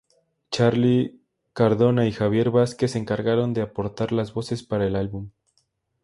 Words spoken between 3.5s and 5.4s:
de aportar las voces para el álbum.